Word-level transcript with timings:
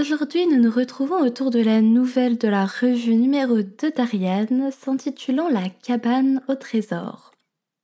Aujourd'hui, 0.00 0.46
nous 0.46 0.58
nous 0.58 0.70
retrouvons 0.70 1.20
autour 1.20 1.50
de 1.50 1.58
la 1.58 1.82
nouvelle 1.82 2.38
de 2.38 2.48
la 2.48 2.64
revue 2.64 3.16
numéro 3.16 3.60
2 3.60 3.90
d'Ariane 3.90 4.70
s'intitulant 4.70 5.50
La 5.50 5.68
cabane 5.68 6.40
au 6.48 6.54
trésor. 6.54 7.32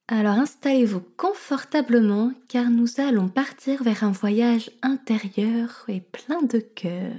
Alors 0.08 0.36
installez-vous 0.38 1.02
confortablement 1.18 2.32
car 2.48 2.70
nous 2.70 3.00
allons 3.02 3.28
partir 3.28 3.82
vers 3.82 4.02
un 4.02 4.12
voyage 4.12 4.70
intérieur 4.80 5.84
et 5.88 6.00
plein 6.00 6.40
de 6.40 6.58
cœur. 6.58 7.12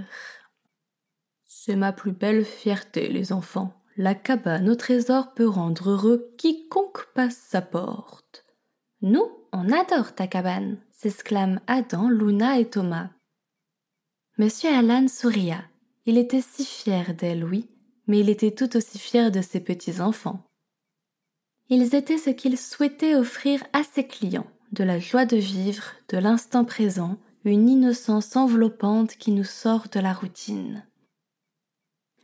C'est 1.43 1.75
ma 1.75 1.91
plus 1.91 2.11
belle 2.11 2.43
fierté, 2.43 3.07
les 3.07 3.31
enfants. 3.31 3.73
La 3.97 4.15
cabane 4.15 4.67
au 4.67 4.75
trésor 4.75 5.35
peut 5.35 5.47
rendre 5.47 5.91
heureux 5.91 6.33
quiconque 6.39 7.05
passe 7.13 7.37
sa 7.37 7.61
porte. 7.61 8.45
Nous, 9.01 9.29
on 9.53 9.71
adore 9.71 10.15
ta 10.15 10.25
cabane, 10.25 10.77
s'exclament 10.91 11.59
Adam, 11.67 12.09
Luna 12.09 12.57
et 12.57 12.65
Thomas. 12.65 13.09
Monsieur 14.39 14.69
Alan 14.69 15.07
souria. 15.07 15.63
Il 16.05 16.19
était 16.19 16.41
si 16.41 16.63
fier 16.63 17.15
d'elle, 17.15 17.43
oui, 17.43 17.67
mais 18.05 18.19
il 18.19 18.29
était 18.29 18.51
tout 18.51 18.77
aussi 18.77 18.99
fier 18.99 19.31
de 19.31 19.41
ses 19.41 19.59
petits-enfants. 19.59 20.43
Ils 21.69 21.95
étaient 21.95 22.19
ce 22.19 22.29
qu'il 22.29 22.55
souhaitait 22.55 23.15
offrir 23.15 23.63
à 23.73 23.81
ses 23.83 24.05
clients, 24.05 24.45
de 24.73 24.83
la 24.83 24.99
joie 24.99 25.25
de 25.25 25.37
vivre, 25.37 25.85
de 26.09 26.19
l'instant 26.19 26.65
présent, 26.65 27.17
une 27.45 27.67
innocence 27.67 28.35
enveloppante 28.35 29.15
qui 29.15 29.31
nous 29.31 29.43
sort 29.43 29.87
de 29.91 29.99
la 29.99 30.13
routine. 30.13 30.85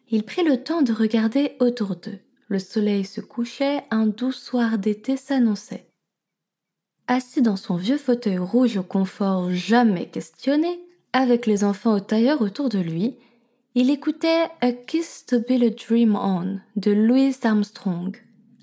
Il 0.09 0.23
prit 0.23 0.43
le 0.43 0.63
temps 0.63 0.83
de 0.83 0.93
regarder 0.93 1.55
autour 1.59 1.95
d'eux. 1.95 2.19
Le 2.47 2.59
soleil 2.59 3.05
se 3.05 3.21
couchait, 3.21 3.85
un 3.89 4.05
doux 4.05 4.31
soir 4.31 4.77
d'été 4.77 5.17
s'annonçait. 5.17 5.89
Assis 7.07 7.41
dans 7.41 7.55
son 7.55 7.75
vieux 7.75 7.97
fauteuil 7.97 8.37
rouge 8.37 8.77
au 8.77 8.83
confort 8.83 9.51
jamais 9.51 10.05
questionné, 10.05 10.79
avec 11.13 11.45
les 11.45 11.63
enfants 11.63 11.95
au 11.95 11.99
tailleur 11.99 12.41
autour 12.41 12.69
de 12.69 12.79
lui, 12.79 13.15
il 13.75 13.89
écoutait 13.89 14.49
A 14.61 14.71
Kiss 14.71 15.25
to 15.25 15.39
Build 15.39 15.63
a 15.63 15.69
Dream 15.69 16.15
On 16.15 16.59
de 16.75 16.91
Louis 16.91 17.35
Armstrong. 17.43 18.17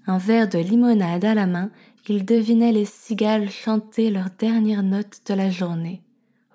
Un 0.06 0.18
verre 0.18 0.48
de 0.48 0.58
limonade 0.58 1.24
à 1.24 1.34
la 1.34 1.46
main, 1.46 1.70
il 2.08 2.24
devinait 2.24 2.72
les 2.72 2.84
cigales 2.84 3.50
chanter 3.50 4.10
leurs 4.10 4.30
dernières 4.36 4.82
notes 4.82 5.20
de 5.26 5.34
la 5.34 5.48
journée. 5.48 6.02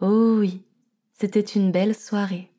Oh 0.01 0.35
oui, 0.37 0.61
c'était 1.13 1.39
une 1.39 1.71
belle 1.71 1.95
soirée. 1.95 2.49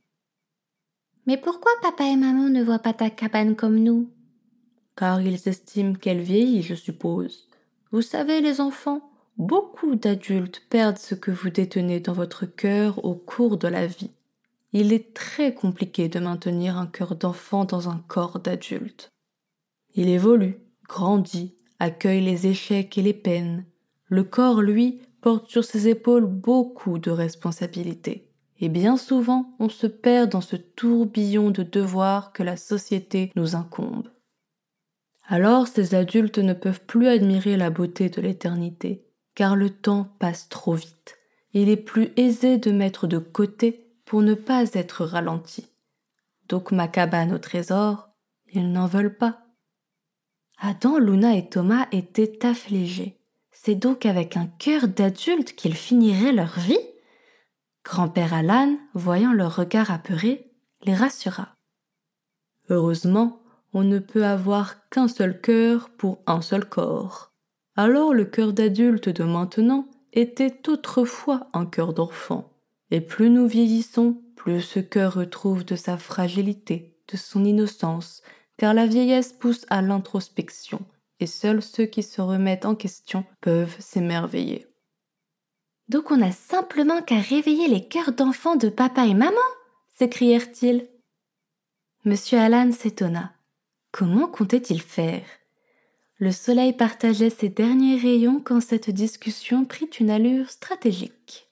Mais 1.27 1.37
pourquoi 1.37 1.73
papa 1.83 2.05
et 2.05 2.17
maman 2.17 2.49
ne 2.49 2.65
voient 2.65 2.79
pas 2.79 2.95
ta 2.95 3.11
cabane 3.11 3.55
comme 3.55 3.79
nous? 3.79 4.09
Car 4.97 5.21
ils 5.21 5.47
estiment 5.47 5.93
qu'elle 5.93 6.23
vieillit, 6.23 6.63
je 6.63 6.75
suppose. 6.75 7.49
Vous 7.93 8.01
savez, 8.01 8.41
les 8.41 8.63
enfants, 8.63 9.11
Beaucoup 9.39 9.97
d'adultes 9.97 10.63
perdent 10.71 10.97
ce 10.97 11.15
que 11.15 11.31
vous 11.31 11.51
détenez 11.51 12.01
dans 12.01 12.15
votre 12.15 12.47
cœur 12.47 13.05
au 13.05 13.15
cours 13.15 13.59
de 13.59 13.69
la 13.69 13.87
vie. 13.87 14.13
Il 14.73 14.93
est 14.93 15.13
très 15.15 15.55
compliqué 15.55 16.09
de 16.09 16.19
maintenir 16.19 16.79
un 16.79 16.87
cœur 16.87 17.17
d'enfant 17.17 17.65
dans 17.65 17.91
un 17.91 18.03
corps 18.09 18.41
d'adulte. 18.41 19.11
Il 19.95 20.09
évolue, 20.09 20.59
grandit, 20.89 21.55
accueille 21.79 22.23
les 22.23 22.47
échecs 22.47 22.97
et 22.97 23.03
les 23.03 23.15
peines. 23.15 23.67
Le 24.07 24.25
corps, 24.25 24.63
lui, 24.63 25.01
porte 25.21 25.49
sur 25.49 25.65
ses 25.65 25.89
épaules 25.89 26.27
beaucoup 26.27 26.99
de 26.99 27.11
responsabilités. 27.11 28.31
Et 28.59 28.71
bien 28.71 28.97
souvent, 28.97 29.55
on 29.59 29.69
se 29.69 29.87
perd 29.87 30.31
dans 30.31 30.41
ce 30.41 30.57
tourbillon 30.57 31.51
de 31.51 31.63
devoirs 31.63 32.33
que 32.33 32.43
la 32.43 32.57
société 32.57 33.33
nous 33.37 33.55
incombe. 33.55 34.09
Alors 35.29 35.67
ces 35.67 35.95
adultes 35.95 36.39
ne 36.39 36.55
peuvent 36.55 36.85
plus 36.87 37.09
admirer 37.09 37.57
la 37.57 37.71
beauté 37.71 38.09
de 38.09 38.21
l'éternité, 38.21 39.06
car 39.37 39.55
le 39.55 39.71
temps 39.71 40.09
passe 40.19 40.49
trop 40.49 40.75
vite. 40.75 41.19
Il 41.53 41.69
est 41.69 41.77
plus 41.77 42.11
aisé 42.17 42.59
de 42.59 42.73
mettre 42.73 43.07
de 43.07 43.19
côté 43.19 43.87
pour 44.05 44.23
ne 44.23 44.35
pas 44.35 44.73
être 44.73 45.05
ralenti. 45.05 45.69
Donc 46.49 46.73
ma 46.73 46.89
cabane 46.89 47.33
au 47.33 47.39
trésor, 47.39 48.09
ils 48.53 48.73
n'en 48.73 48.87
veulent 48.87 49.17
pas. 49.17 49.43
Adam, 50.59 50.99
Luna 50.99 51.37
et 51.37 51.49
Thomas 51.49 51.87
étaient 51.93 52.45
affligés. 52.47 53.21
C'est 53.53 53.75
donc 53.75 54.07
avec 54.07 54.37
un 54.37 54.47
cœur 54.47 54.89
d'adulte 54.89 55.55
qu'ils 55.55 55.77
finiraient 55.77 56.33
leur 56.33 56.59
vie? 56.59 56.79
Grand-père 57.85 58.33
Alan, 58.33 58.77
voyant 58.95 59.33
leur 59.33 59.57
regard 59.57 59.91
apeuré, 59.91 60.51
les 60.83 60.95
rassura. 60.95 61.57
Heureusement, 62.71 63.43
on 63.75 63.83
ne 63.83 63.99
peut 63.99 64.25
avoir 64.25 64.89
qu'un 64.89 65.09
seul 65.09 65.41
cœur 65.41 65.91
pour 65.91 66.23
un 66.27 66.41
seul 66.41 66.65
corps 66.65 67.36
alors 67.77 68.15
le 68.15 68.25
cœur 68.25 68.53
d'adulte 68.53 69.09
de 69.09 69.25
maintenant 69.25 69.89
était 70.13 70.69
autrefois 70.69 71.49
un 71.53 71.67
cœur 71.67 71.93
d'enfant. 71.93 72.51
Et 72.91 73.01
plus 73.01 73.31
nous 73.31 73.47
vieillissons, 73.47 74.23
plus 74.35 74.63
ce 74.63 74.81
cœur 74.81 75.15
retrouve 75.15 75.65
de 75.65 75.77
sa 75.77 75.99
fragilité, 75.99 76.97
de 77.13 77.17
son 77.17 77.45
innocence, 77.45 78.23
car 78.57 78.73
la 78.75 78.87
vieillesse 78.87 79.33
pousse 79.33 79.67
à 79.69 79.83
l'introspection, 79.83 80.81
et 81.21 81.27
seuls 81.27 81.63
ceux 81.63 81.87
qui 81.87 82.03
se 82.03 82.21
remettent 82.21 82.65
en 82.65 82.75
question 82.75 83.25
peuvent 83.41 83.77
s'émerveiller. 83.79 84.67
Donc 85.89 86.11
on 86.11 86.17
n'a 86.17 86.33
simplement 86.33 87.03
qu'à 87.03 87.21
réveiller 87.21 87.69
les 87.69 87.87
cœurs 87.87 88.13
d'enfants 88.13 88.57
de 88.57 88.69
papa 88.69 89.07
et 89.07 89.15
maman 89.15 89.37
s'écrièrent-ils. 89.99 90.89
Monsieur 92.05 92.39
Alan 92.39 92.73
s'étonna. 92.73 93.33
Comment 93.93 94.29
comptait-il 94.29 94.81
faire? 94.81 95.25
Le 96.19 96.33
soleil 96.33 96.73
partageait 96.73 97.31
ses 97.31 97.49
derniers 97.49 97.99
rayons 97.99 98.41
quand 98.43 98.61
cette 98.61 98.91
discussion 98.91 99.65
prit 99.65 99.91
une 100.01 100.11
allure 100.11 100.51
stratégique. 100.51 101.49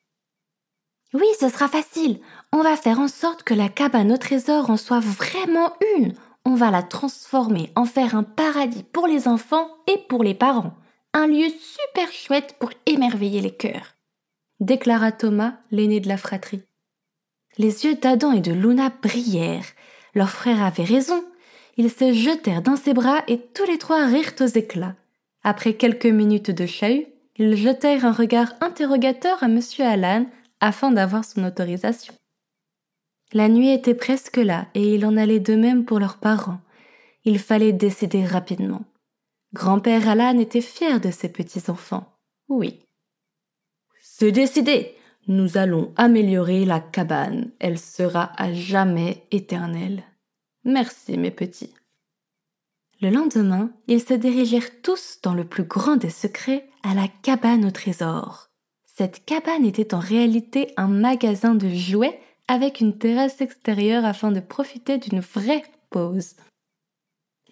Oui, 1.13 1.27
ce 1.39 1.49
sera 1.49 1.69
facile. 1.69 2.19
On 2.53 2.63
va 2.63 2.77
faire 2.77 2.99
en 2.99 3.09
sorte 3.09 3.43
que 3.43 3.55
la 3.55 3.69
cabane 3.69 4.13
au 4.13 4.17
trésor 4.17 4.71
en 4.71 4.77
soit 4.77 5.01
vraiment 5.01 5.75
une. 5.97 6.15
On 6.45 6.55
va 6.55 6.71
la 6.71 6.83
transformer 6.83 7.71
en 7.77 7.85
faire 7.85 8.17
un 8.17 8.23
paradis 8.23 8.83
pour 8.83 9.07
les 9.07 9.29
enfants 9.29 9.69
et 9.87 9.99
pour 10.09 10.25
les 10.25 10.35
parents. 10.35 10.75
Un 11.13 11.27
lieu 11.27 11.49
super 11.61 12.11
chouette 12.11 12.57
pour 12.59 12.71
émerveiller 12.87 13.41
les 13.41 13.55
cœurs. 13.55 13.95
Déclara 14.61 15.13
Thomas, 15.13 15.55
l'aîné 15.71 16.01
de 16.01 16.09
la 16.09 16.17
fratrie. 16.17 16.63
Les 17.59 17.85
yeux 17.85 17.95
d'Adam 17.95 18.33
et 18.33 18.41
de 18.41 18.53
Luna 18.53 18.91
brillèrent. 19.03 19.67
Leur 20.15 20.31
frère 20.31 20.63
avait 20.63 20.85
raison 20.85 21.25
ils 21.77 21.91
se 21.91 22.13
jetèrent 22.13 22.63
dans 22.63 22.77
ses 22.77 22.95
bras 22.95 23.23
et 23.29 23.39
tous 23.39 23.65
les 23.65 23.79
trois 23.79 24.07
rirent 24.07 24.35
aux 24.41 24.47
éclats. 24.47 24.95
Après 25.43 25.75
quelques 25.75 26.07
minutes 26.07 26.51
de 26.51 26.67
chahut, 26.67 27.07
ils 27.37 27.57
jetèrent 27.57 28.05
un 28.05 28.13
regard 28.13 28.55
interrogateur 28.61 29.43
à 29.43 29.47
M. 29.47 29.61
Alan 29.81 30.27
afin 30.61 30.91
d'avoir 30.91 31.25
son 31.25 31.45
autorisation. 31.45 32.15
La 33.33 33.49
nuit 33.49 33.71
était 33.71 33.95
presque 33.95 34.37
là 34.37 34.69
et 34.75 34.95
il 34.95 35.05
en 35.05 35.17
allait 35.17 35.41
de 35.41 35.57
même 35.57 35.85
pour 35.85 35.99
leurs 35.99 36.19
parents. 36.19 36.61
Il 37.25 37.39
fallait 37.39 37.73
décider 37.73 38.25
rapidement. 38.25 38.85
Grand-père 39.53 40.09
Alan 40.09 40.39
était 40.39 40.61
fier 40.61 41.01
de 41.01 41.11
ses 41.11 41.29
petits-enfants. 41.29 42.07
Oui. 42.49 42.81
C'est 44.01 44.33
décidé. 44.33 44.95
Nous 45.27 45.57
allons 45.57 45.93
améliorer 45.97 46.65
la 46.65 46.81
cabane. 46.81 47.51
Elle 47.59 47.79
sera 47.79 48.31
à 48.37 48.53
jamais 48.53 49.27
éternelle. 49.31 50.05
Merci, 50.65 51.19
mes 51.19 51.31
petits. 51.31 51.75
Le 53.01 53.11
lendemain, 53.11 53.71
ils 53.87 54.01
se 54.01 54.15
dirigèrent 54.15 54.81
tous 54.83 55.19
dans 55.23 55.35
le 55.35 55.45
plus 55.45 55.65
grand 55.65 55.97
des 55.97 56.11
secrets 56.11 56.69
à 56.83 56.95
la 56.95 57.09
cabane 57.23 57.67
au 57.67 57.71
trésor. 57.71 58.49
Cette 58.87 59.25
cabane 59.25 59.67
était 59.67 59.95
en 59.95 59.99
réalité 59.99 60.73
un 60.77 60.89
magasin 60.89 61.55
de 61.55 61.69
jouets 61.69 62.19
avec 62.49 62.81
une 62.81 62.97
terrasse 62.97 63.41
extérieure 63.41 64.05
afin 64.05 64.31
de 64.31 64.41
profiter 64.41 64.99
d'une 64.99 65.21
vraie 65.21 65.65
pause. 65.91 66.37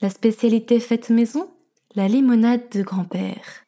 La 0.00 0.10
spécialité 0.10 0.80
faite 0.80 1.10
maison, 1.10 1.50
la 1.94 2.08
limonade 2.08 2.68
de 2.70 2.82
grand-père. 2.82 3.64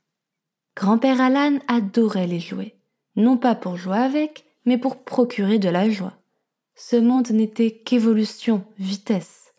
Grand-père 0.77 1.21
Alan 1.21 1.59
adorait 1.69 2.27
les 2.27 2.41
jouets, 2.41 2.77
non 3.17 3.37
pas 3.37 3.55
pour 3.55 3.77
jouer 3.77 3.99
avec, 3.99 4.45
mais 4.65 4.79
pour 4.79 5.05
procurer 5.05 5.59
de 5.59 5.69
la 5.69 5.91
joie. 5.91 6.15
Ce 6.77 6.97
monde 6.97 7.31
n'était 7.31 7.71
qu'évolution, 7.71 8.65
vitesse. 8.79 9.55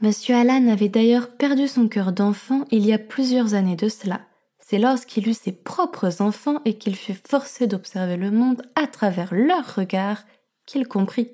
Monsieur 0.00 0.34
Alan 0.34 0.66
avait 0.68 0.88
d'ailleurs 0.88 1.36
perdu 1.36 1.68
son 1.68 1.86
cœur 1.86 2.12
d'enfant 2.12 2.64
il 2.70 2.84
y 2.86 2.92
a 2.92 2.98
plusieurs 2.98 3.54
années 3.54 3.76
de 3.76 3.88
cela. 3.88 4.22
C'est 4.58 4.78
lorsqu'il 4.78 5.28
eut 5.28 5.34
ses 5.34 5.52
propres 5.52 6.22
enfants 6.22 6.60
et 6.64 6.78
qu'il 6.78 6.96
fut 6.96 7.16
forcé 7.28 7.66
d'observer 7.66 8.16
le 8.16 8.30
monde 8.30 8.62
à 8.74 8.86
travers 8.86 9.34
leurs 9.34 9.74
regards 9.74 10.24
qu'il 10.66 10.88
comprit. 10.88 11.32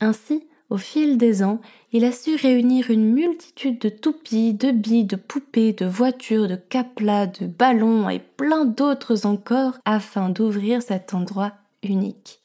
Ainsi, 0.00 0.46
Au 0.70 0.76
fil 0.76 1.18
des 1.18 1.42
ans, 1.42 1.60
il 1.90 2.04
a 2.04 2.12
su 2.12 2.36
réunir 2.36 2.90
une 2.90 3.12
multitude 3.12 3.80
de 3.80 3.88
toupies, 3.88 4.54
de 4.54 4.70
billes, 4.70 5.04
de 5.04 5.16
poupées, 5.16 5.72
de 5.72 5.84
voitures, 5.84 6.46
de 6.46 6.54
caplas, 6.54 7.26
de 7.26 7.46
ballons 7.46 8.08
et 8.08 8.20
plein 8.20 8.64
d'autres 8.64 9.26
encore 9.26 9.78
afin 9.84 10.28
d'ouvrir 10.28 10.80
cet 10.80 11.12
endroit 11.12 11.54
unique. 11.82 12.39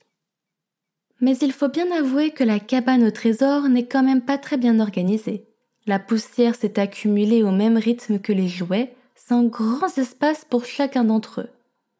Mais 1.21 1.37
il 1.37 1.53
faut 1.53 1.69
bien 1.69 1.89
avouer 1.91 2.31
que 2.31 2.43
la 2.43 2.59
cabane 2.59 3.05
au 3.05 3.11
trésor 3.11 3.69
n'est 3.69 3.87
quand 3.87 4.03
même 4.03 4.21
pas 4.21 4.37
très 4.37 4.57
bien 4.57 4.79
organisée. 4.79 5.47
La 5.87 5.99
poussière 5.99 6.55
s'est 6.55 6.79
accumulée 6.79 7.43
au 7.43 7.51
même 7.51 7.77
rythme 7.77 8.19
que 8.19 8.33
les 8.33 8.47
jouets, 8.47 8.95
sans 9.15 9.43
grands 9.43 9.93
espaces 9.97 10.45
pour 10.45 10.65
chacun 10.65 11.03
d'entre 11.03 11.41
eux. 11.41 11.49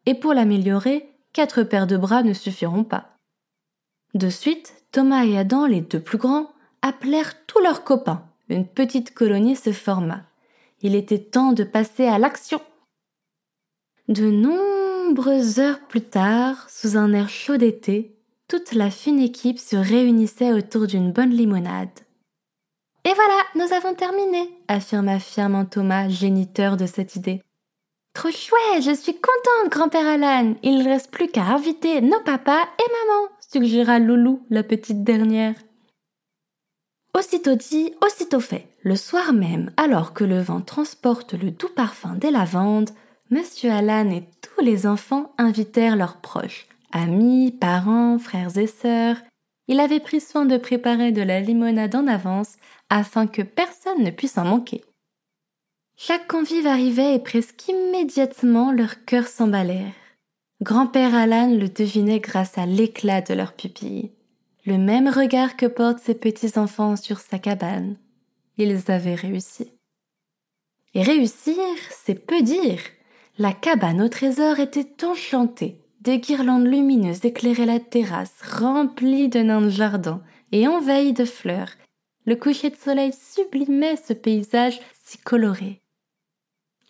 Et 0.06 0.16
pour 0.16 0.34
l'améliorer, 0.34 1.10
quatre 1.34 1.64
paires 1.64 1.88
de 1.88 1.98
bras 1.98 2.24
ne 2.24 2.34
suffiront 2.34 2.84
pas. 2.84 3.18
De 4.14 4.30
suite, 4.30 4.74
Thomas 4.92 5.26
et 5.26 5.38
Adam, 5.38 5.66
les 5.66 5.82
deux 5.82 6.00
plus 6.00 6.18
grands, 6.18 6.52
appelèrent 6.82 7.46
tous 7.46 7.60
leurs 7.60 7.84
copains. 7.84 8.26
Une 8.50 8.68
petite 8.68 9.14
colonie 9.14 9.56
se 9.56 9.72
forma. 9.72 10.24
Il 10.82 10.96
était 10.96 11.20
temps 11.20 11.52
de 11.52 11.64
passer 11.64 12.06
à 12.06 12.20
l'action. 12.20 12.62
De 14.08 14.30
nombreuses 14.30 15.60
heures 15.60 15.80
plus 15.88 16.04
tard, 16.04 16.70
sous 16.70 16.96
un 16.96 17.12
air 17.14 17.28
chaud 17.28 17.58
d'été, 17.58 18.15
toute 18.48 18.74
la 18.74 18.90
fine 18.90 19.20
équipe 19.20 19.60
se 19.60 19.76
réunissait 19.76 20.54
autour 20.54 20.88
d'une 20.88 21.12
bonne 21.12 21.32
limonade. 21.32 21.90
Et 23.04 23.14
voilà, 23.14 23.38
nous 23.56 23.74
avons 23.74 23.94
terminé, 23.94 24.50
affirma 24.68 25.20
fièrement 25.20 25.66
Thomas, 25.66 26.10
géniteur 26.10 26.78
de 26.78 26.86
cette 26.86 27.16
idée. 27.16 27.42
Trop 28.14 28.32
chouette, 28.32 28.82
je 28.82 28.96
suis 28.96 29.14
contente, 29.14 29.72
grand-père 29.72 30.08
Alan. 30.08 30.56
Il 30.64 30.80
ne 30.80 30.84
reste 30.86 31.12
plus 31.12 31.28
qu'à 31.28 31.44
inviter 31.44 32.02
nos 32.02 32.22
papas 32.22 32.64
et 32.64 32.92
maman 32.92 33.30
suggéra 33.52 34.00
Loulou, 34.00 34.46
la 34.50 34.64
petite 34.64 35.04
dernière. 35.04 35.56
Aussitôt 37.14 37.56
dit, 37.56 37.94
aussitôt 38.06 38.40
fait. 38.40 38.68
Le 38.82 38.96
soir 38.96 39.34
même, 39.34 39.72
alors 39.78 40.14
que 40.14 40.24
le 40.24 40.42
vent 40.42 40.62
transporte 40.62 41.34
le 41.34 41.52
doux 41.52 41.70
parfum 41.70 42.16
des 42.16 42.32
lavandes, 42.32 42.90
Monsieur 43.32 43.72
Alan 43.72 44.10
et 44.12 44.24
tous 44.42 44.64
les 44.64 44.86
enfants 44.86 45.34
invitèrent 45.38 45.96
leurs 45.96 46.18
proches, 46.18 46.68
amis, 46.96 47.52
parents, 47.52 48.18
frères 48.18 48.58
et 48.58 48.68
sœurs. 48.68 49.18
Il 49.68 49.80
avait 49.80 50.00
pris 50.00 50.22
soin 50.22 50.46
de 50.46 50.58
préparer 50.58 51.12
de 51.12 51.22
la 51.22 51.42
limonade 51.42 51.96
en 51.96 52.08
avance 52.08 52.56
afin 52.90 53.28
que 53.28 53.42
personne 53.42 54.04
ne 54.04 54.12
puisse 54.12 54.38
en 54.38 54.46
manquer. 54.46 54.84
Chaque 55.98 56.28
convive 56.28 56.68
arrivait 56.68 57.16
et 57.16 57.20
presque 57.20 57.68
immédiatement 57.68 58.72
leurs 58.72 59.06
cœurs 59.06 59.28
s'emballèrent. 59.28 59.94
Grand-père 60.62 61.14
Alan 61.14 61.54
le 61.54 61.68
devinait 61.68 62.20
grâce 62.20 62.58
à 62.58 62.66
l'éclat 62.66 63.22
de 63.22 63.34
leurs 63.34 63.54
pupilles, 63.54 64.12
le 64.66 64.78
même 64.78 65.10
regard 65.10 65.58
que 65.58 65.66
portent 65.66 66.00
ses 66.00 66.16
petits-enfants 66.16 66.96
sur 66.96 67.20
sa 67.20 67.40
cabane. 67.40 67.98
Ils 68.58 68.90
avaient 68.90 69.16
réussi. 69.16 69.72
Et 70.94 71.04
réussir, 71.04 71.58
c'est 71.92 72.26
peu 72.26 72.42
dire. 72.42 72.80
La 73.38 73.52
cabane 73.52 74.02
au 74.02 74.08
trésor 74.08 74.60
était 74.60 75.06
enchantée. 75.06 75.85
Des 76.06 76.20
guirlandes 76.20 76.68
lumineuses 76.68 77.26
éclairaient 77.26 77.66
la 77.66 77.80
terrasse, 77.80 78.36
remplie 78.44 79.28
de 79.28 79.40
nains 79.40 79.62
de 79.62 79.70
jardin 79.70 80.22
et 80.52 80.68
envahie 80.68 81.14
de 81.14 81.26
fleurs. 81.26 81.72
Le 82.28 82.36
coucher 82.36 82.70
de 82.70 82.76
soleil 82.76 83.12
sublimait 83.12 83.96
ce 83.96 84.14
paysage 84.14 84.80
si 85.04 85.18
coloré. 85.18 85.82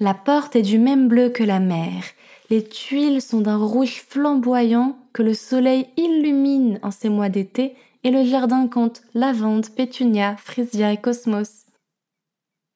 La 0.01 0.13
porte 0.13 0.57
est 0.57 0.62
du 0.62 0.77
même 0.77 1.07
bleu 1.07 1.29
que 1.29 1.44
la 1.44 1.62
mer, 1.62 2.03
les 2.50 2.62
tuiles 2.62 3.21
sont 3.21 3.39
d'un 3.39 3.56
rouge 3.56 4.03
flamboyant 4.06 4.97
que 5.13 5.23
le 5.23 5.33
soleil 5.33 5.88
illumine 5.95 6.79
en 6.83 6.91
ces 6.91 7.07
mois 7.07 7.29
d'été 7.29 7.75
et 8.03 8.12
le 8.12 8.25
jardin 8.25 8.67
compte 8.67 9.01
lavande, 9.13 9.69
pétunia, 9.69 10.35
frisia 10.35 10.91
et 10.91 11.00
cosmos. 11.00 11.67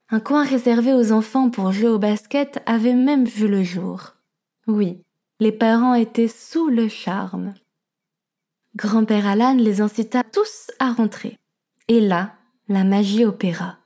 Un 0.10 0.22
coin 0.22 0.46
réservé 0.46 0.94
aux 0.94 1.12
enfants 1.12 1.50
pour 1.50 1.74
jouer 1.74 1.90
au 1.90 2.00
basket 2.00 2.64
avait 2.66 2.94
même 2.94 3.26
vu 3.26 3.50
le 3.50 3.62
jour. 3.62 4.16
Oui, 4.66 5.04
les 5.40 5.52
parents 5.54 5.94
étaient 5.94 6.28
sous 6.28 6.68
le 6.70 6.90
charme. 6.90 7.54
Grand-père 8.76 9.26
Alan 9.26 9.56
les 9.56 9.82
incita 9.82 10.24
tous 10.24 10.70
à 10.80 10.92
rentrer. 10.92 11.38
Et 11.88 12.02
là, 12.02 12.34
la 12.68 12.84
magie 12.84 13.26
opéra. 13.26 13.78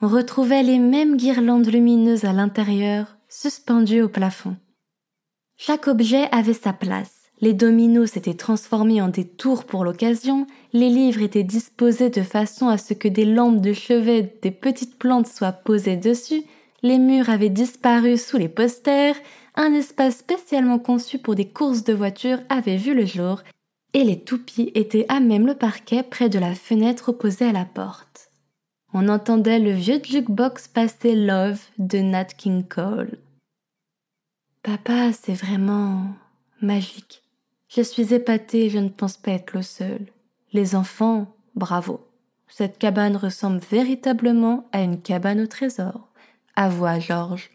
On 0.00 0.08
retrouvait 0.08 0.62
les 0.62 0.78
mêmes 0.78 1.16
guirlandes 1.16 1.66
lumineuses 1.66 2.24
à 2.24 2.32
l'intérieur, 2.32 3.16
suspendues 3.28 4.02
au 4.02 4.08
plafond. 4.08 4.56
Chaque 5.56 5.86
objet 5.86 6.28
avait 6.32 6.54
sa 6.54 6.72
place. 6.72 7.22
Les 7.40 7.52
dominos 7.52 8.12
s'étaient 8.12 8.34
transformés 8.34 9.02
en 9.02 9.08
des 9.08 9.26
tours 9.26 9.64
pour 9.64 9.84
l'occasion, 9.84 10.46
les 10.72 10.88
livres 10.88 11.22
étaient 11.22 11.42
disposés 11.42 12.10
de 12.10 12.22
façon 12.22 12.68
à 12.68 12.78
ce 12.78 12.94
que 12.94 13.08
des 13.08 13.24
lampes 13.24 13.60
de 13.60 13.72
chevet, 13.72 14.38
des 14.42 14.52
petites 14.52 14.96
plantes 14.96 15.26
soient 15.26 15.52
posées 15.52 15.96
dessus, 15.96 16.44
les 16.82 16.98
murs 16.98 17.30
avaient 17.30 17.48
disparu 17.48 18.16
sous 18.16 18.38
les 18.38 18.48
posters, 18.48 19.16
un 19.54 19.72
espace 19.74 20.18
spécialement 20.18 20.78
conçu 20.78 21.18
pour 21.18 21.34
des 21.34 21.48
courses 21.48 21.84
de 21.84 21.92
voitures 21.92 22.40
avait 22.48 22.76
vu 22.76 22.94
le 22.94 23.04
jour, 23.04 23.42
et 23.94 24.04
les 24.04 24.20
toupies 24.20 24.72
étaient 24.74 25.06
à 25.08 25.20
même 25.20 25.46
le 25.46 25.54
parquet 25.54 26.02
près 26.02 26.28
de 26.28 26.38
la 26.38 26.54
fenêtre 26.54 27.10
opposée 27.10 27.46
à 27.46 27.52
la 27.52 27.64
porte. 27.64 28.30
On 28.94 29.08
entendait 29.08 29.58
le 29.58 29.72
vieux 29.72 30.00
jukebox 30.02 30.68
passer 30.68 31.14
Love 31.14 31.60
de 31.78 31.98
Nat 31.98 32.26
King 32.26 32.64
Cole. 32.66 33.18
Papa, 34.62 35.12
c'est 35.12 35.34
vraiment 35.34 36.06
magique. 36.60 37.22
Je 37.68 37.82
suis 37.82 38.14
épatée, 38.14 38.70
je 38.70 38.78
ne 38.78 38.90
pense 38.90 39.16
pas 39.16 39.32
être 39.32 39.54
le 39.54 39.62
seul. 39.62 40.06
Les 40.52 40.74
enfants, 40.74 41.34
bravo. 41.54 42.06
Cette 42.48 42.78
cabane 42.78 43.16
ressemble 43.16 43.60
véritablement 43.70 44.68
à 44.72 44.82
une 44.82 45.00
cabane 45.00 45.40
au 45.40 45.46
trésor. 45.46 46.08
Avoua 46.54 47.00
Georges. 47.00 47.50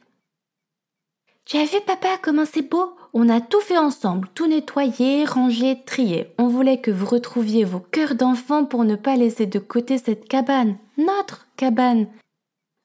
Tu 1.48 1.56
as 1.56 1.64
vu, 1.64 1.78
papa, 1.86 2.18
comment 2.22 2.44
c'est 2.44 2.70
beau? 2.70 2.94
On 3.14 3.30
a 3.30 3.40
tout 3.40 3.62
fait 3.62 3.78
ensemble, 3.78 4.28
tout 4.36 4.48
nettoyé, 4.48 5.24
rangé, 5.24 5.82
trié. 5.86 6.34
On 6.38 6.50
voulait 6.50 6.82
que 6.82 6.92
vous 6.92 7.06
retrouviez 7.06 7.64
vos 7.64 7.80
cœurs 7.80 8.16
d'enfants 8.16 8.66
pour 8.66 8.84
ne 8.84 8.98
pas 8.98 9.16
laisser 9.16 9.46
de 9.46 9.58
côté 9.58 9.98
cette 9.98 10.28
cabane, 10.28 10.76
notre 10.98 11.48
cabane. 11.56 12.08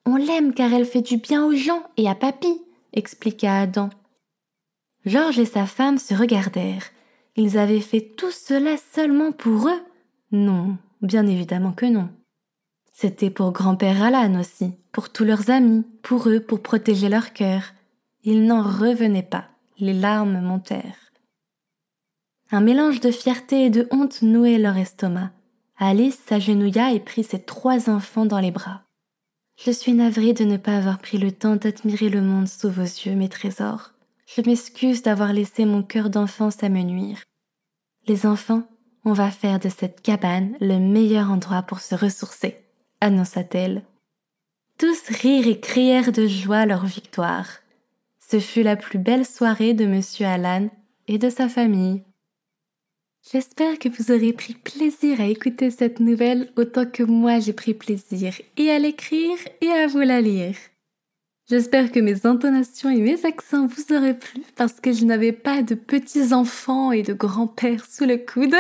On 0.06 0.14
l'aime 0.14 0.54
car 0.54 0.72
elle 0.72 0.84
fait 0.84 1.02
du 1.02 1.16
bien 1.16 1.44
aux 1.44 1.56
gens 1.56 1.82
et 1.96 2.08
à 2.08 2.14
papy, 2.14 2.62
expliqua 2.92 3.62
Adam. 3.62 3.90
Georges 5.04 5.40
et 5.40 5.44
sa 5.44 5.66
femme 5.66 5.98
se 5.98 6.14
regardèrent. 6.14 6.84
Ils 7.34 7.58
avaient 7.58 7.80
fait 7.80 8.12
tout 8.16 8.30
cela 8.30 8.76
seulement 8.76 9.32
pour 9.32 9.68
eux? 9.68 9.82
Non, 10.30 10.76
bien 11.00 11.26
évidemment 11.26 11.72
que 11.72 11.86
non. 11.86 12.10
C'était 12.92 13.30
pour 13.30 13.50
grand-père 13.50 14.04
Alan 14.04 14.38
aussi, 14.38 14.70
pour 14.92 15.10
tous 15.10 15.24
leurs 15.24 15.50
amis, 15.50 15.84
pour 16.02 16.28
eux, 16.28 16.38
pour 16.38 16.62
protéger 16.62 17.08
leur 17.08 17.32
cœur. 17.32 17.62
Ils 18.24 18.46
n'en 18.46 18.62
revenaient 18.62 19.22
pas. 19.22 19.48
Les 19.78 19.94
larmes 19.94 20.40
montèrent. 20.40 21.12
Un 22.50 22.60
mélange 22.60 23.00
de 23.00 23.10
fierté 23.10 23.64
et 23.64 23.70
de 23.70 23.88
honte 23.90 24.22
nouait 24.22 24.58
leur 24.58 24.76
estomac. 24.76 25.30
Alice 25.78 26.18
s'agenouilla 26.26 26.92
et 26.92 27.00
prit 27.00 27.24
ses 27.24 27.42
trois 27.42 27.90
enfants 27.90 28.26
dans 28.26 28.38
les 28.38 28.50
bras. 28.50 28.82
Je 29.56 29.70
suis 29.70 29.92
navrée 29.92 30.32
de 30.34 30.44
ne 30.44 30.56
pas 30.56 30.76
avoir 30.76 30.98
pris 30.98 31.18
le 31.18 31.32
temps 31.32 31.56
d'admirer 31.56 32.08
le 32.08 32.20
monde 32.20 32.48
sous 32.48 32.70
vos 32.70 32.82
yeux, 32.82 33.14
mes 33.14 33.28
trésors. 33.28 33.92
Je 34.26 34.42
m'excuse 34.42 35.02
d'avoir 35.02 35.32
laissé 35.32 35.64
mon 35.64 35.82
cœur 35.82 36.08
d'enfant 36.08 36.50
s'amenuire. 36.50 37.22
Les 38.06 38.26
enfants, 38.26 38.62
on 39.04 39.12
va 39.12 39.30
faire 39.30 39.58
de 39.58 39.68
cette 39.68 40.00
cabane 40.00 40.56
le 40.60 40.78
meilleur 40.78 41.30
endroit 41.30 41.62
pour 41.62 41.80
se 41.80 41.94
ressourcer, 41.94 42.56
annonça-t-elle. 43.00 43.82
Tous 44.78 45.08
rirent 45.08 45.48
et 45.48 45.60
crièrent 45.60 46.12
de 46.12 46.26
joie 46.26 46.66
leur 46.66 46.86
victoire. 46.86 47.61
Ce 48.32 48.40
fut 48.40 48.62
la 48.62 48.76
plus 48.76 48.98
belle 48.98 49.26
soirée 49.26 49.74
de 49.74 49.84
monsieur 49.84 50.24
Alan 50.24 50.70
et 51.06 51.18
de 51.18 51.28
sa 51.28 51.50
famille. 51.50 52.02
J'espère 53.30 53.78
que 53.78 53.90
vous 53.90 54.10
aurez 54.10 54.32
pris 54.32 54.54
plaisir 54.54 55.20
à 55.20 55.26
écouter 55.26 55.70
cette 55.70 56.00
nouvelle 56.00 56.50
autant 56.56 56.86
que 56.86 57.02
moi 57.02 57.40
j'ai 57.40 57.52
pris 57.52 57.74
plaisir 57.74 58.32
et 58.56 58.70
à 58.70 58.78
l'écrire 58.78 59.36
et 59.60 59.68
à 59.68 59.86
vous 59.86 59.98
la 59.98 60.22
lire. 60.22 60.54
J'espère 61.50 61.92
que 61.92 62.00
mes 62.00 62.24
intonations 62.24 62.88
et 62.88 63.02
mes 63.02 63.22
accents 63.26 63.66
vous 63.66 63.94
auraient 63.94 64.18
plu 64.18 64.40
parce 64.56 64.80
que 64.80 64.92
je 64.94 65.04
n'avais 65.04 65.32
pas 65.32 65.62
de 65.62 65.74
petits-enfants 65.74 66.90
et 66.90 67.02
de 67.02 67.12
grands-pères 67.12 67.84
sous 67.84 68.06
le 68.06 68.16
coude. 68.16 68.56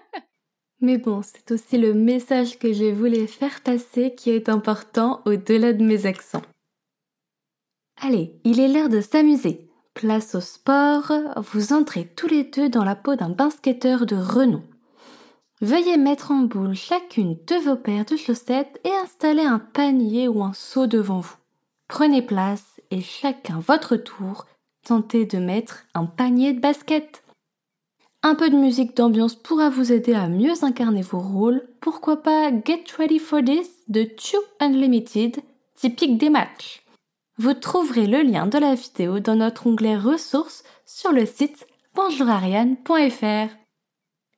Mais 0.80 0.96
bon, 0.96 1.20
c'est 1.20 1.52
aussi 1.52 1.76
le 1.76 1.92
message 1.92 2.58
que 2.58 2.72
je 2.72 2.86
voulais 2.86 3.26
faire 3.26 3.60
passer 3.60 4.14
qui 4.14 4.30
est 4.30 4.48
important 4.48 5.20
au-delà 5.26 5.74
de 5.74 5.84
mes 5.84 6.06
accents. 6.06 6.40
Allez, 8.00 8.38
il 8.44 8.60
est 8.60 8.68
l'heure 8.68 8.88
de 8.88 9.00
s'amuser. 9.00 9.68
Place 9.94 10.34
au 10.34 10.40
sport, 10.40 11.12
vous 11.36 11.72
entrez 11.72 12.10
tous 12.16 12.26
les 12.26 12.44
deux 12.44 12.68
dans 12.68 12.84
la 12.84 12.96
peau 12.96 13.14
d'un 13.14 13.30
basketteur 13.30 14.06
de 14.06 14.16
renom. 14.16 14.62
Veuillez 15.60 15.96
mettre 15.96 16.32
en 16.32 16.40
boule 16.40 16.74
chacune 16.74 17.38
de 17.46 17.54
vos 17.56 17.76
paires 17.76 18.04
de 18.04 18.16
chaussettes 18.16 18.80
et 18.84 18.90
installer 19.02 19.44
un 19.44 19.60
panier 19.60 20.28
ou 20.28 20.42
un 20.42 20.52
seau 20.52 20.86
devant 20.86 21.20
vous. 21.20 21.36
Prenez 21.88 22.22
place 22.22 22.80
et 22.90 23.00
chacun 23.00 23.60
votre 23.60 23.96
tour, 23.96 24.46
tentez 24.84 25.26
de 25.26 25.38
mettre 25.38 25.84
un 25.94 26.06
panier 26.06 26.52
de 26.52 26.60
basket. 26.60 27.22
Un 28.22 28.34
peu 28.34 28.50
de 28.50 28.56
musique 28.56 28.96
d'ambiance 28.96 29.34
pourra 29.36 29.70
vous 29.70 29.92
aider 29.92 30.14
à 30.14 30.28
mieux 30.28 30.64
incarner 30.64 31.02
vos 31.02 31.20
rôles. 31.20 31.62
Pourquoi 31.80 32.22
pas 32.22 32.50
Get 32.50 32.84
Ready 32.98 33.18
for 33.18 33.40
This 33.44 33.70
de 33.88 34.08
Chew 34.18 34.38
Unlimited, 34.60 35.40
typique 35.76 36.18
des 36.18 36.30
matchs. 36.30 36.83
Vous 37.36 37.54
trouverez 37.54 38.06
le 38.06 38.22
lien 38.22 38.46
de 38.46 38.58
la 38.58 38.74
vidéo 38.74 39.18
dans 39.18 39.34
notre 39.34 39.66
onglet 39.66 39.96
ressources 39.96 40.62
sur 40.86 41.12
le 41.12 41.26
site 41.26 41.66
bonjourariane.fr. 41.94 43.52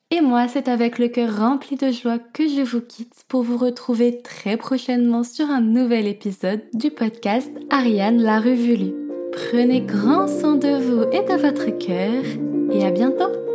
Et 0.09 0.21
moi, 0.21 0.47
c'est 0.47 0.67
avec 0.67 0.99
le 0.99 1.07
cœur 1.09 1.37
rempli 1.37 1.75
de 1.75 1.91
joie 1.91 2.17
que 2.17 2.47
je 2.47 2.61
vous 2.61 2.81
quitte 2.81 3.25
pour 3.27 3.43
vous 3.43 3.57
retrouver 3.57 4.21
très 4.21 4.57
prochainement 4.57 5.23
sur 5.23 5.49
un 5.49 5.61
nouvel 5.61 6.07
épisode 6.07 6.63
du 6.73 6.89
podcast 6.89 7.51
Ariane 7.69 8.21
la 8.21 8.39
Revue 8.39 8.93
Prenez 9.31 9.81
grand 9.81 10.27
soin 10.27 10.55
de 10.55 10.81
vous 10.81 11.03
et 11.11 11.21
de 11.21 11.39
votre 11.39 11.77
cœur 11.77 12.23
et 12.71 12.85
à 12.85 12.91
bientôt 12.91 13.46